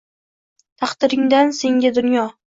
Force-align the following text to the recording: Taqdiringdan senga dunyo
Taqdiringdan 0.83 1.53
senga 1.57 1.93
dunyo 1.99 2.25